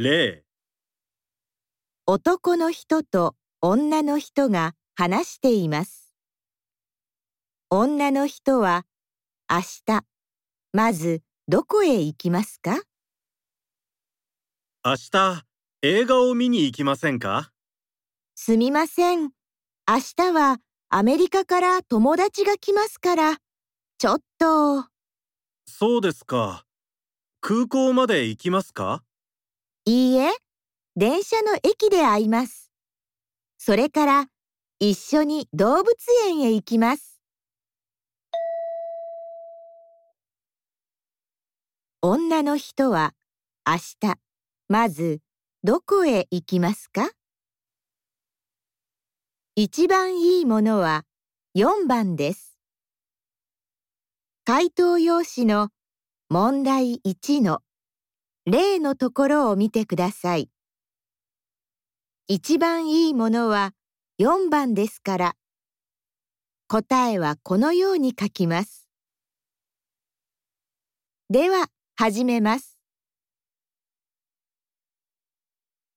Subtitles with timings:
[0.00, 0.44] 例
[2.06, 6.14] 男の人と女の人が話しています。
[7.68, 8.86] 女の人は
[9.50, 10.04] 明日、
[10.72, 12.80] まずどこへ行きますか？
[14.84, 15.44] 明日
[15.82, 17.50] 映画を見に行きませんか？
[18.36, 19.22] すみません。
[19.22, 20.58] 明日は
[20.90, 23.38] アメリカから友達が来ますから、
[23.98, 24.86] ちょっと、
[25.66, 26.64] そうですか。
[27.40, 29.02] 空港まで行きますか？
[29.90, 30.28] いいえ、
[30.96, 32.70] 電車の駅で会います。
[33.56, 34.26] それから
[34.80, 35.96] 一緒に動物
[36.26, 37.22] 園へ行きます。
[42.02, 43.14] 女の人は
[43.66, 43.76] 明
[44.10, 44.18] 日、
[44.68, 45.20] まず
[45.62, 47.08] どこへ行きますか？
[49.56, 51.06] 一番いいものは
[51.56, 52.58] 4番です。
[54.44, 55.70] 回答用紙の
[56.28, 57.62] 問題1の
[58.50, 60.48] 例のところを見てください。
[62.28, 63.74] 一番いいものは
[64.18, 65.34] 4番ですから、
[66.66, 68.88] 答えはこのように書きます。
[71.28, 72.77] では、始めます。